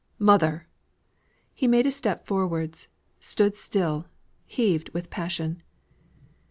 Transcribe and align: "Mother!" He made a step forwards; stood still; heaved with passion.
"Mother!" 0.17 0.67
He 1.53 1.67
made 1.67 1.85
a 1.85 1.91
step 1.91 2.25
forwards; 2.25 2.87
stood 3.19 3.55
still; 3.55 4.07
heaved 4.47 4.89
with 4.95 5.11
passion. 5.11 5.61